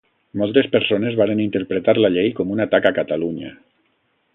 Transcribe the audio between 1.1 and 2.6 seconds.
varen interpretar la llei com